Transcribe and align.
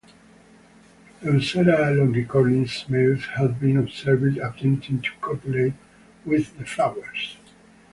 "Eucera 1.21 1.91
longicornis" 1.95 2.89
males 2.89 3.23
have 3.37 3.59
been 3.59 3.77
observed 3.77 4.35
attempting 4.39 4.99
to 4.99 5.11
copulate 5.21 5.73
with 6.25 6.57
the 6.57 6.65
flowers. 6.65 7.37